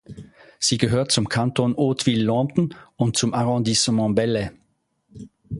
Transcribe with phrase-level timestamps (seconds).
[0.57, 4.49] Sie gehört zum Kanton Hauteville-Lompnes und zum Arrondissement Belley.